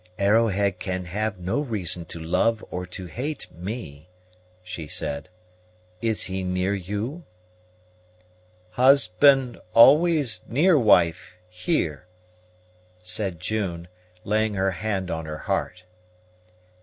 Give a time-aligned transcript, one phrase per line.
[0.17, 4.09] "Arrowhead can have no reason to love or to hate me,"
[4.63, 5.29] she said.
[6.01, 7.23] "Is he near you?"
[8.71, 12.07] "Husband always near wife, here,"
[13.03, 13.87] said June,
[14.23, 15.83] laying her hand on her heart.